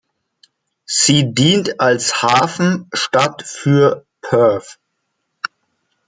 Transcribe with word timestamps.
Sie 0.87 1.31
dient 1.31 1.79
als 1.79 2.23
Hafenstadt 2.23 3.43
für 3.45 4.03
Perth. 4.21 4.79